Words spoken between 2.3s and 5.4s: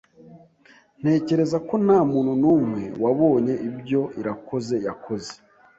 numwe wabonye ibyo Irakoze yakoze.